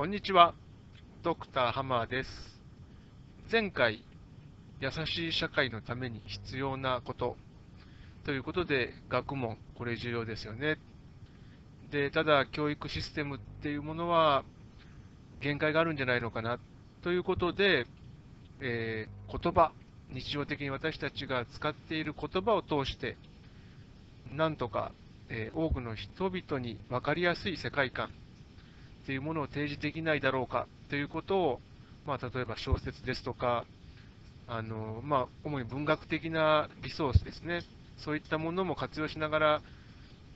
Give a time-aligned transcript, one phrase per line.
[0.00, 0.54] こんにちは、
[1.22, 2.30] ドクターハマーです。
[3.52, 4.02] 前回、
[4.80, 7.36] 優しい社会のために必要なこと
[8.24, 10.78] ということで、学問、これ重要ですよね。
[11.90, 14.42] で、ただ、教育システムっていうものは
[15.42, 16.58] 限界があるんじゃないのかな
[17.02, 17.86] ということで、
[18.62, 19.72] えー、言葉、
[20.14, 23.18] 日常的に私たちが使っている言葉を通して、
[24.32, 24.92] なんとか、
[25.28, 28.10] えー、多くの人々に分かりやすい世界観
[29.06, 31.60] というものを提示できないだろうかということを、
[32.06, 33.64] まあ、例えば小説ですとか、
[34.46, 37.62] あのまあ、主に文学的なリソースですね、
[38.04, 39.62] そういったものも活用しながら、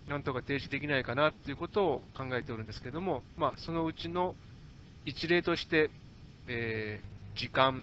[0.09, 4.35] なんとか提示できないかなということを考えておるんですけども、まあ、そのうちの
[5.05, 5.91] 一例として、
[6.47, 7.83] えー、時間、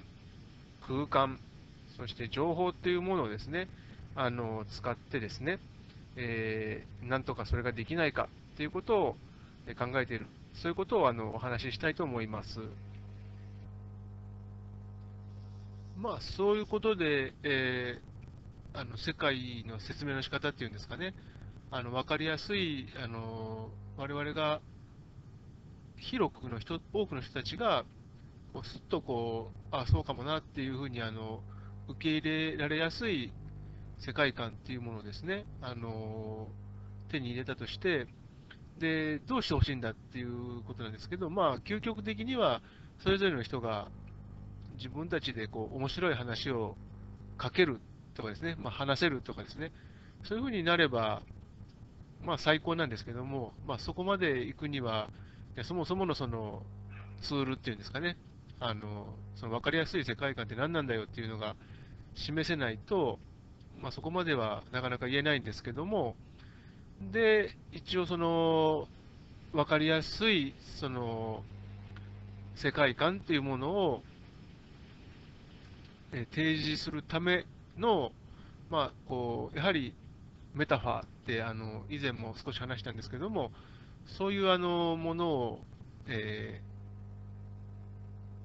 [0.88, 1.39] 空間、
[1.98, 3.67] そして情報というものをですね、
[4.16, 5.59] あの使ってですね、
[6.16, 8.27] えー、なんとかそれができないか
[8.58, 9.16] ということを
[9.78, 12.60] 考えている、そういうことをあのお話ししたいと思います。
[15.98, 21.14] まあ、そういうことで、えー、あの世界の説明の仕方っていうんですかね、
[21.70, 24.62] あの分かりやすい、あの我々が
[25.98, 27.86] 広くの人、多くの人たちが、
[28.53, 31.42] こうすっとこう、あそうかもなっていうふうにあの
[31.88, 33.31] 受け入れられやすい
[34.00, 36.48] 世界観っていうものをですね、あの
[37.12, 38.08] 手に入れたとして、
[38.82, 42.62] で、どうしてほしいんだっていうことなんですけど、まあ、究極的には、
[43.00, 43.88] それぞれの人が
[44.76, 46.76] 自分たちでこう面白い話を
[47.42, 47.80] 書ける
[48.16, 49.72] とかですね、まあ、話せるとかですね、
[50.24, 51.22] そういうふうになれば、
[52.24, 55.09] まあ、最高なんですけども、まあ、そこまで行くには、
[55.64, 56.64] そもそものその
[57.22, 58.18] ツールっていうんですかね、
[58.59, 61.56] あのその分かりやすい世界観って何なんだよっていうのが
[62.16, 63.20] 示せないと、
[63.82, 66.16] まあ、そこまではなかなか言えないんですけども、
[67.09, 68.88] で、一応その、
[69.53, 71.44] 分かりやすい、その、
[72.55, 74.03] 世界観っていうものを、
[76.13, 77.45] え提示するため
[77.77, 78.11] の、
[78.69, 79.94] まあ、こう、やはり
[80.53, 83.51] メタファーって、あの、以前も少し話したんですけども、
[84.06, 85.59] そういうあの、ものを、
[86.07, 86.61] え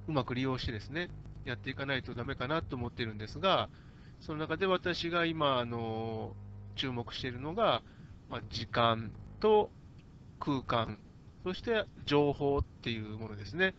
[0.06, 1.11] ー、うまく利用してですね、
[1.45, 3.69] やっていかないとダメかなと思っているんですが、
[4.21, 6.34] その中で私が今、あの、
[6.77, 7.83] 注目しているのが、
[8.29, 9.11] まあ、時間
[9.41, 9.71] と
[10.41, 10.99] 空間、
[11.45, 13.75] そして情報っていうものですね。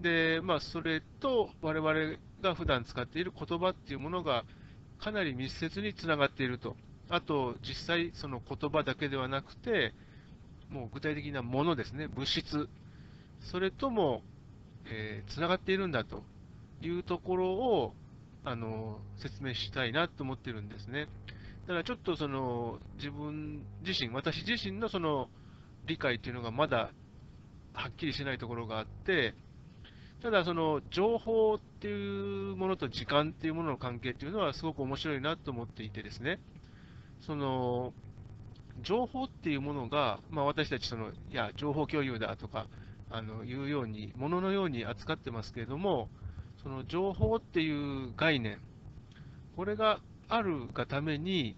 [0.00, 4.44] で、まあ、それと我々が普段使っている言葉っていうものが
[4.98, 6.76] かなり密接につながっていると。
[7.10, 9.92] あと、実際、その言葉だけではなくて、
[10.70, 12.68] もう具体的なものですね、物質、
[13.40, 14.22] それとも、
[14.86, 16.22] えー、つながっているんだと
[16.80, 17.94] いうところを
[18.44, 21.08] あの説明したいなと思ってるんですね。
[21.66, 25.28] だからちょっとその自分自身、私自身のその
[25.86, 26.90] 理解っていうのがまだ
[27.72, 29.34] はっきりしないところがあって、
[30.22, 36.38] ただその情報っていうものと時間っていうものの関係っていうのはすごく面白いなと思っていてですね、
[37.20, 37.92] その
[38.82, 42.66] 情報っていうものが、まあ、私たちその、いや、情報共有だとか、
[43.10, 46.08] あのいうように、もののように扱ってますけれども、
[46.62, 48.60] その情報っていう概念、
[49.56, 51.56] これがあるがために、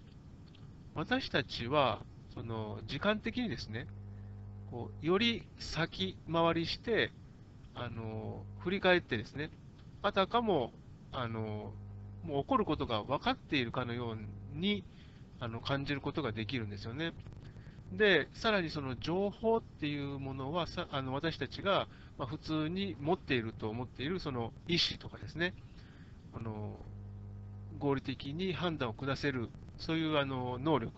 [0.95, 2.01] 私たちは、
[2.33, 3.87] その時間的にですね、
[4.71, 7.11] こうより先回りして、
[7.73, 9.49] あの振り返ってですね、
[10.01, 10.71] あたかも
[11.11, 11.71] あの
[12.23, 14.17] もう起こることが分かっているかのよう
[14.57, 14.83] に
[15.39, 17.13] あの感じることができるんですよね。
[17.91, 25.53] で、さらにその情報っていうものはさあの私たちが、普通に持っていると思っているその意思とかですね、
[26.33, 26.77] あの
[27.77, 30.91] 合理的に判断を下せる、そういうあの能力、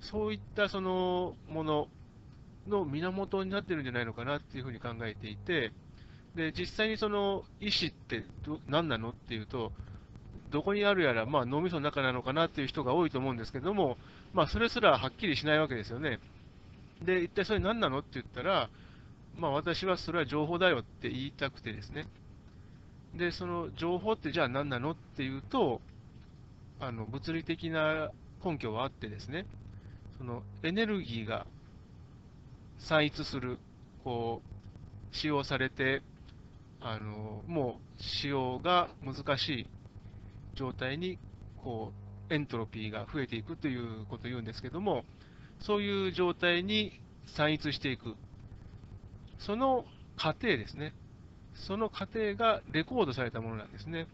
[0.00, 1.88] そういったそのもの
[2.68, 5.72] の源になってるんじゃないのかなっていうふうに考えていて、
[6.34, 8.24] で実際にその意思って
[8.68, 9.72] 何なのっていうと、
[10.50, 13.96] どこにあるやら、まあ、脳みその中なのかなっていう人が多いと思うんですけども、
[14.34, 16.20] まあ、それすらはっきりしないわけですよね。
[17.02, 18.68] で、一体それ何なのって言ったら、
[19.36, 22.06] まあ、私はそれは情報だよって言いたくてですね。
[23.16, 25.80] で、その情報ってじゃあ何なのっていうと、
[26.80, 28.10] あの物理的な
[28.44, 29.46] 根拠はあってですね、
[30.18, 31.46] そのエネルギーが
[32.78, 33.58] 散逸する、
[34.02, 36.02] こう、使用されて、
[36.80, 39.66] あのもう使用が難しい
[40.54, 41.18] 状態に
[41.62, 41.92] こ
[42.28, 45.04] うエントロピーが増えていくということを言うんですけども、
[45.60, 47.00] そういう状態に
[47.36, 48.16] 散逸していく、
[49.38, 49.84] その
[50.16, 50.92] 過程ですね、
[51.54, 54.06] その過程がレコードされたものなんですね。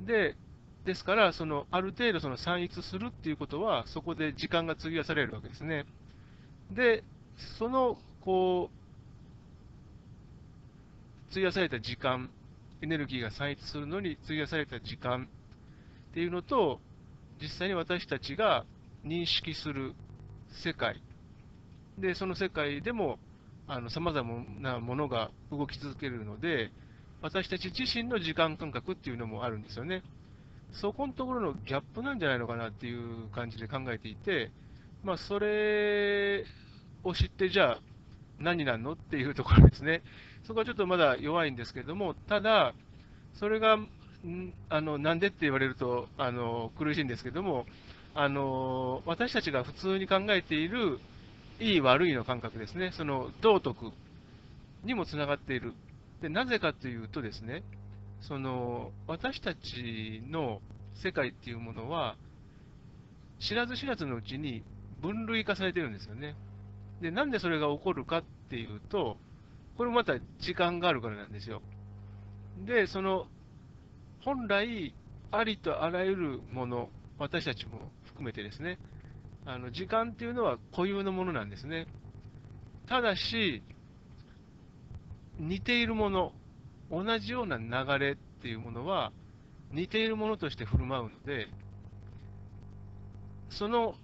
[0.00, 0.36] で、
[0.84, 5.84] ですから、そのある程度その散逸するっていうことは、そこで時間が費やされるわけですね。
[6.70, 7.04] で、
[7.58, 8.80] そのこう
[11.30, 12.30] 費やされた時間、
[12.82, 15.28] エネルギーが産出するのに費やされた時間
[16.10, 16.80] っていうのと、
[17.40, 18.64] 実際に私たちが
[19.04, 19.94] 認識する
[20.62, 21.00] 世界、
[21.98, 23.18] で、その世界でも
[23.90, 26.70] さまざまなものが動き続けるので、
[27.22, 30.02] 私たち自身の時間感覚っていうのもあるんですよね。
[30.72, 34.50] そこのところのギャップなんじゃないのかなっていう感じで考えていて、
[35.04, 36.44] まあ、それ
[37.04, 37.80] を知って、じゃあ、
[38.38, 40.02] 何なのっていうところですね。
[40.44, 42.74] そこはちょっとまだ弱いんですけども、ただ、
[43.34, 43.78] それが、
[44.68, 47.66] あのなんでって言われるとあの苦しいんですけども、
[48.14, 51.00] あの私たちが普通に考えている
[51.60, 53.92] いい悪いの感覚ですね、その道徳
[54.84, 55.74] にもつながっている。
[56.22, 57.62] でなぜかというとですね、
[58.22, 60.60] その私たちの
[61.02, 62.16] 世界っていうものは、
[63.40, 64.62] 知らず知らずのうちに
[65.02, 66.34] 分類化されてるんですよね。
[67.02, 69.18] で、なんでそれが起こるかっていうと、
[69.76, 71.62] これまた時間があるからなんですよ。
[72.66, 73.26] で、その、
[74.22, 74.94] 本来、
[75.30, 78.78] ありとあらゆるもの、私たちも含めてですね、
[79.46, 81.86] あの時間っていうのは固有のものなんですね。
[82.88, 83.62] ただし、
[85.38, 86.32] 似ているもの、
[86.90, 89.12] 同じような流れっていうものは、
[89.72, 91.46] 似ているものとして振る舞うので、
[93.50, 93.94] その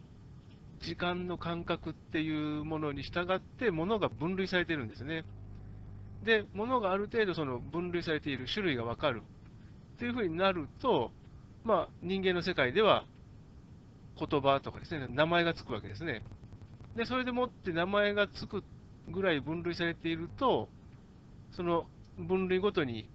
[0.80, 5.24] 時間の感覚っていうものに従って、ものが分類されてるんですね。
[6.24, 9.22] で、ものがある程度その分類されている種類が分かる
[9.96, 11.10] っていうふうになると、
[11.64, 13.04] まあ、人間の世界では
[14.18, 16.22] 言葉とかですね、名前がつくわけですね。
[16.96, 18.64] で、それでもって名前がつく
[19.08, 20.68] ぐらい分類されていると、
[21.52, 21.86] その
[22.18, 23.08] 分類ごとに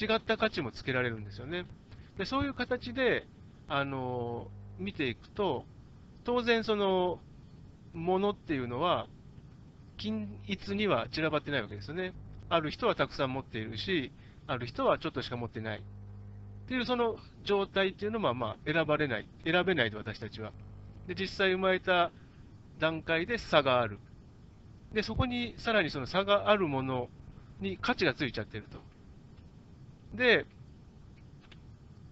[0.00, 1.66] 違った価値もつけられるんですよね。
[2.18, 3.26] でそういう形で、
[3.66, 4.48] あの
[4.78, 5.64] 見ていくと、
[6.24, 7.20] 当然その、
[7.92, 9.06] ものっていうのは、
[9.98, 12.12] 均一には散らばってないわけですよね。
[12.48, 14.12] ある人はたくさん持っているし、
[14.46, 15.82] ある人はちょっとしか持ってない。
[16.64, 20.52] っていうその状態っていうのはまあ選ばれない、選べないと私たちは。
[21.06, 22.10] で、実際生まれた
[22.78, 23.98] 段階で差がある。
[24.94, 27.08] で、そこにさらにその差があるもの
[27.60, 28.78] に価値がついちゃってると。
[30.16, 30.46] で、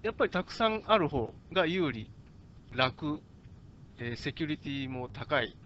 [0.02, 2.10] やっぱりたくさんある方が有利、
[2.74, 3.20] 楽、
[3.98, 5.56] えー、セキュリティも高い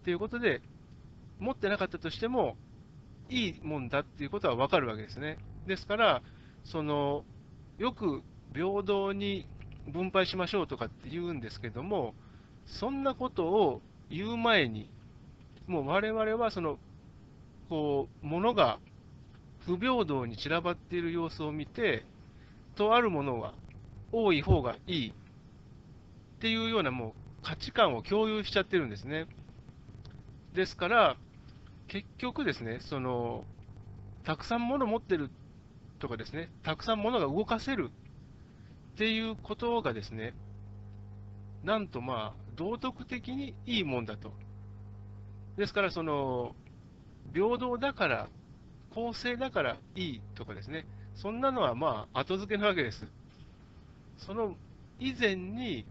[0.00, 0.60] っていうことで、
[1.38, 2.56] 持ってなかったとしても、
[3.28, 5.38] いいもんだっていうことは分かるわけですね。
[5.66, 6.22] ですから、
[6.64, 7.24] その
[7.78, 8.22] よく
[8.54, 9.46] 平等に
[9.88, 12.14] 分配しましょうとかって言うんですけども、
[12.66, 13.80] そんなことを
[14.10, 14.88] 言う前に、
[15.66, 16.78] もう我々はその、
[17.68, 18.78] こう、ものが
[19.66, 22.04] 不平等に散らばっている様子を見て、
[22.76, 23.54] とあるものは
[24.12, 25.12] 多い方がいいっ
[26.40, 27.12] ていうようなもう
[27.42, 29.26] 価値観を共有しちゃってるんですね。
[30.54, 31.16] ですから、
[31.88, 33.44] 結局ですね、その、
[34.24, 35.30] たくさんもの持ってる
[35.98, 37.90] とかですね、たくさんものが動かせる
[38.94, 40.34] っていうことがですね、
[41.64, 44.32] なんとまあ、道徳的にいいもんだと。
[45.56, 46.54] ですから、その、
[47.32, 48.28] 平等だから、
[48.94, 50.86] 公正だからいいとかですね、
[51.16, 53.06] そんなのはまあ、後付けなわけです。
[54.18, 54.56] その
[55.00, 55.84] 以前に、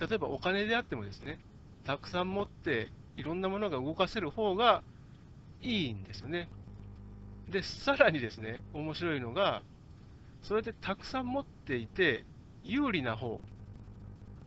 [0.00, 1.38] 例えばお金であってもですね、
[1.84, 4.82] たくさん持っていろんなものが動かせる方が
[5.62, 6.48] いいんですよね。
[7.50, 9.62] で、さらにですね、面白いのが、
[10.42, 12.24] それでたくさん持っていて、
[12.62, 13.40] 有利な方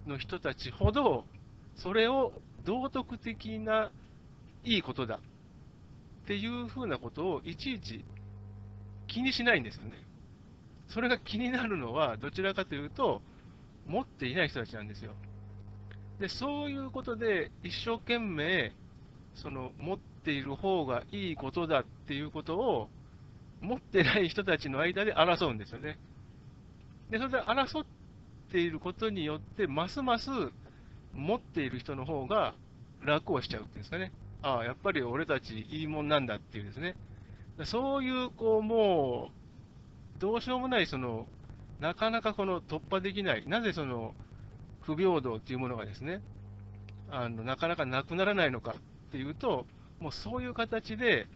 [0.05, 1.25] の人たちほど、
[1.75, 2.33] それを
[2.65, 3.91] 道徳的な
[4.63, 5.19] いいことだ
[6.23, 8.03] っていうふうなことをいちいち
[9.07, 9.91] 気にしないんですよね。
[10.89, 13.21] それが気になるのは、どちらかというと、
[13.85, 15.13] 持っていない人たちなんですよ。
[16.19, 18.73] で、そういうことで一生懸命、
[19.35, 22.89] その持っている方がいいことだっていうことを
[23.61, 25.97] 持ってない人たちの間で争うんですよね。
[27.09, 27.85] で、それで争っ
[28.51, 30.29] ていることによって、ますます
[31.13, 32.53] 持っている人の方が
[33.05, 34.11] 楽をしちゃうっていうんですかね。
[34.41, 36.95] ああ、やっぱり俺たちいいもんなんだっていうですね。
[37.63, 39.31] そういう、こう、も
[40.17, 41.25] う、どうしようもない、その、
[41.79, 44.13] なかなかこの突破できない、なぜその、
[44.81, 46.21] 不平等っていうものがですね、
[47.09, 48.75] あのなかなかなくならないのか
[49.07, 49.65] っていうと、
[49.99, 51.27] もうそういう形で、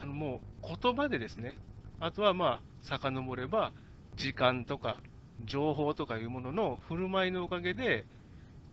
[0.00, 1.54] あのもう言葉でですね、
[2.00, 3.72] あとはまあ、遡れば、
[4.16, 4.96] 時間とか
[5.44, 8.04] 情報とかいうものの振る舞いのおかげで、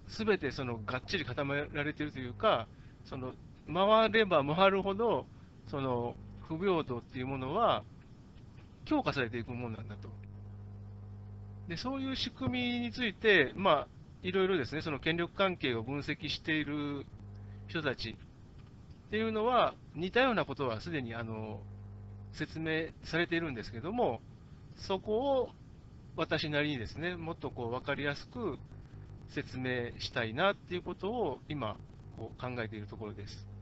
[0.08, 2.68] すべてそのがっちり固められているというか、
[3.06, 3.34] その
[3.74, 5.26] 回れば回るほど、
[5.68, 6.16] その
[6.48, 7.84] 不平等っていうものは
[8.86, 10.10] 強化されていくものなんだと。
[11.68, 13.88] でそういう仕組みについて、まあ、
[14.22, 17.06] いろいろですね、その権力関係を分析している
[17.68, 18.18] 人たち
[19.08, 21.60] っていうのは、似たようなことはすでにあの
[22.38, 24.22] 説明されているんですけども、
[24.88, 25.50] そこを
[26.16, 28.58] 私なりにですね、もっとこう分かりやすく
[29.36, 31.78] 説明したいなっていうことを今、
[32.18, 33.53] こう考えているところです。